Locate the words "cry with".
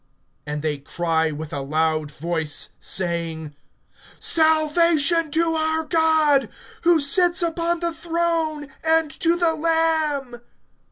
0.79-1.53